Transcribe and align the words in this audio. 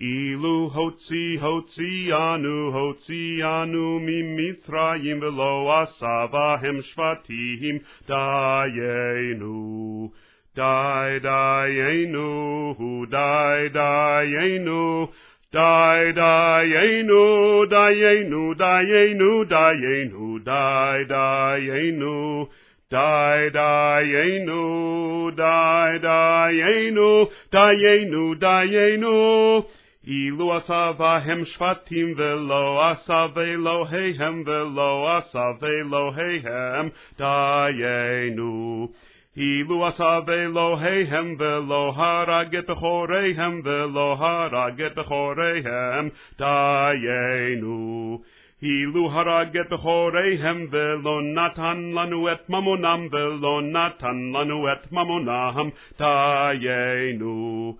אילו 0.00 0.70
הוציא 0.74 1.40
הוציאנו 1.40 2.78
הוציאנו 2.78 4.00
ממצרים 4.02 5.22
ולא 5.22 5.82
עשה 5.82 6.26
בהם 6.32 6.82
שבטים 6.82 7.78
דיינו 8.08 10.10
די 10.56 11.18
דיינו 11.22 12.74
די 13.10 13.68
דיינו 13.72 15.08
די 15.52 16.10
דיינו 16.14 17.62
דיינו 17.70 18.54
דיינו 18.54 19.44
דיינו 19.44 20.38
די 20.38 21.04
דיינו 21.08 22.46
די 22.90 23.48
דיינו 23.52 25.30
די 25.36 25.98
דיינו 26.00 27.26
דיינו 27.52 28.34
דיינו 28.34 29.62
אילו 30.06 30.54
עשה 30.54 30.92
בהם 30.98 31.44
שבטים 31.44 32.14
ולא 32.16 32.90
עשה 32.90 33.26
ואלוהיהם 33.34 34.42
ולא 34.46 35.16
עשה 35.16 35.44
ואלוהיהם 35.60 36.88
דיינו. 37.18 38.88
אילו 39.36 39.86
עשה 39.86 40.18
ואלוהיהם 40.26 41.36
ולא 41.38 41.92
הרג 41.96 42.56
את 42.56 42.70
בכוריהם 42.70 43.60
ולא 43.64 44.16
הרג 44.18 44.82
את 44.82 44.94
בכוריהם 44.94 46.08
דיינו. 46.38 48.20
אילו 48.62 49.10
הרג 49.10 49.56
את 49.56 49.72
בכוריהם 49.72 50.66
ולא 50.70 51.22
נתן 51.22 51.90
לנו 51.94 52.32
את 52.32 52.50
ממונם 52.50 53.06
ולא 53.12 53.62
נתן 53.62 54.32
לנו 54.34 54.72
את 54.72 54.92
ממונם 54.92 55.68
דיינו 55.98 57.74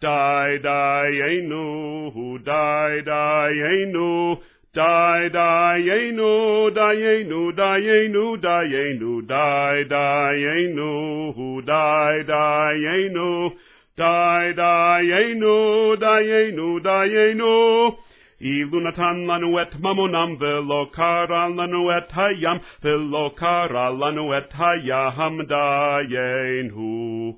די 0.00 0.58
דיינו 0.62 2.38
די 2.44 3.00
דיינו 3.04 4.36
די 4.74 5.28
דיינו 5.32 6.68
דיינו 6.74 7.50
דיינו 7.50 8.36
דיינו 8.36 9.20
די 9.20 9.84
דיינו 9.88 11.60
די 11.64 12.22
דיינו 12.26 13.50
די 13.96 14.52
דיינו 14.56 15.94
דיינו 15.98 16.78
דיינו 16.78 17.96
אילו 18.40 18.80
נתן 18.80 19.16
לנו 19.26 19.62
את 19.62 19.74
ממונם 19.80 20.34
ולא 20.40 20.86
קרא 20.92 21.48
לנו 21.48 21.98
את 21.98 22.12
הים 22.16 22.56
ולא 22.84 23.30
קרא 23.34 23.90
לנו 23.90 24.38
את 24.38 24.52
הים 24.58 25.42
דיינו 25.42 27.32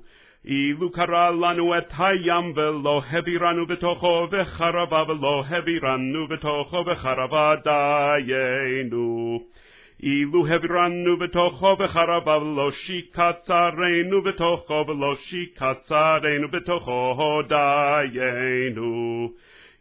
אילו 0.45 0.91
קרא 0.91 1.29
לנו 1.29 1.77
את 1.77 1.93
הים 1.97 2.53
ולא 2.55 3.01
העבירנו 3.09 3.65
בתוכו 3.65 4.27
וחרבה 4.31 5.03
ולא 5.07 5.43
העבירנו 5.47 6.27
בתוכו 6.27 6.83
וחרבה 6.87 7.55
דיינו. 7.63 9.39
אילו 10.03 10.47
העבירנו 10.47 11.17
בתוכו 11.17 11.75
וחרבה 11.79 12.37
ולא 12.37 12.71
שיקצרנו 12.71 14.21
בתוכו 14.21 14.85
ולא 14.87 15.15
שיקצרנו 15.15 16.47
בתוכו 16.51 17.41
דיינו. 17.47 19.31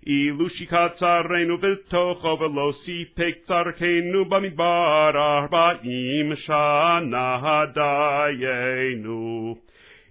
אילו 0.06 0.48
שיקצרנו 0.48 1.58
בתוכו 1.58 2.38
ולא 2.40 2.72
סיפק 2.72 3.34
צרכנו 3.42 4.24
במדבר 4.28 5.10
ארבעים 5.14 6.36
שנה 6.36 7.64
דיינו 7.74 9.56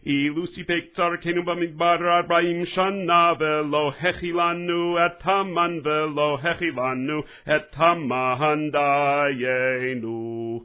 אילו 0.05 0.47
סיפק 0.47 0.83
צרכנו 0.91 1.43
במדבר 1.43 2.17
ארבעים 2.17 2.65
שנה 2.65 3.33
ולא 3.39 3.91
הכילנו 4.01 4.97
את 5.05 5.21
המן 5.23 5.79
ולא 5.83 6.37
הכילנו 6.43 7.21
את 7.55 7.75
המן 7.75 8.69
דיינו 8.71 10.61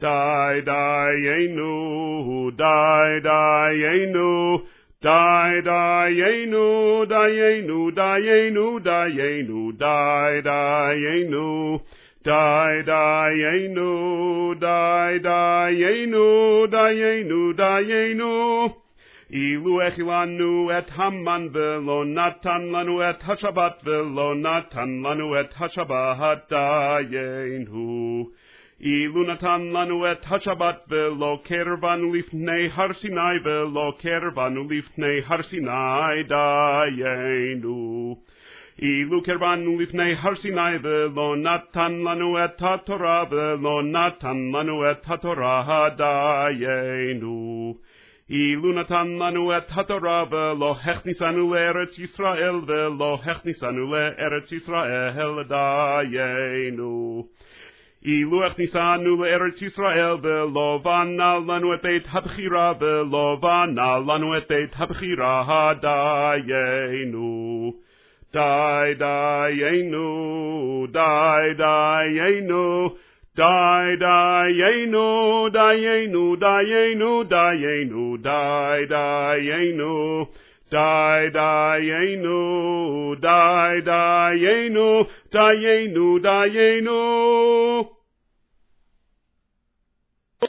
די 0.00 0.60
דיינו 0.64 2.50
די 2.56 3.20
דיינו 3.22 4.58
די 5.02 5.60
דיינו 5.64 7.04
דיינו 7.08 7.90
דיינו 7.90 8.78
דיינו 8.78 9.72
די 9.72 10.40
דיינו 10.42 11.78
די 12.24 12.82
דיינו 12.84 14.54
די 14.58 15.18
דיינו 15.22 16.64
דיינו 16.70 17.52
דיינו 17.52 18.68
אילו 19.32 19.82
הכילנו 19.82 20.70
את 20.78 20.90
המן 20.94 21.46
ולא 21.52 22.04
נתן 22.04 22.62
לנו 22.62 23.10
את 23.10 23.16
השבת 23.28 23.82
ולא 23.84 24.34
נתן 24.34 24.88
לנו 25.02 25.40
את 25.40 25.54
השבת 25.60 26.52
דיינו 26.52 28.26
אילו 28.80 29.22
נתן 29.22 29.60
לנו 29.72 30.12
את 30.12 30.24
השבת 30.30 30.84
ולא 30.88 31.40
קרבנו 31.44 32.14
לפני 32.14 32.68
הר 32.74 32.92
סיני 32.92 33.38
ולא 33.44 33.92
קרבנו 33.98 34.64
לפני 34.70 35.20
הר 35.26 35.42
סיני 35.42 36.22
דיינו 36.28 38.16
אילו 38.82 39.22
קרבנו 39.22 39.80
לפני 39.80 40.14
הר 40.18 40.34
סיני 40.34 40.76
ולא 40.82 41.36
נתן 41.36 41.92
לנו 41.92 42.44
את 42.44 42.62
התורה 42.62 43.24
ולא 43.30 43.82
נתן 43.82 44.36
לנו 44.52 44.90
את 44.90 45.04
התורה 45.06 45.88
דיינו 45.96 47.74
אילו 48.30 48.72
נתן 48.72 49.08
לנו 49.08 49.56
את 49.56 49.64
התורה 49.70 50.24
ולא 50.30 50.74
הכניסנו 50.84 51.54
לארץ 51.54 51.98
ישראל 51.98 52.54
ולא 52.66 53.18
הכניסנו 53.24 53.94
לארץ 53.94 54.52
ישראל 54.52 55.42
דיינו 55.48 57.24
אילו 58.04 58.46
הכניסנו 58.46 59.24
לארץ 59.24 59.62
ישראל 59.62 60.16
ולא 60.22 60.80
בנה 60.84 61.38
לנו 61.48 61.74
את 61.74 61.82
בית 61.82 62.04
הבחירה 62.10 62.72
ולא 62.80 63.38
בנה 63.42 63.98
לנו 63.98 64.36
את 64.36 64.48
בית 64.48 64.72
הבחירה 64.76 65.72
דיינו 65.80 67.72
די 68.32 68.94
דיינו 68.98 70.86
די 70.92 71.54
דיינו 71.56 72.88
די 73.36 73.96
דיינו 73.98 75.48
דיינו 75.52 76.36
דיינו 76.36 77.24
דיינו 77.24 78.16
די 78.16 78.86
דיינו 78.88 80.26
די 80.70 81.28
דיינו 81.32 83.14
די 83.20 83.80
דיינו 83.84 85.04
דיינו 85.32 86.18
דיינו 86.18 87.99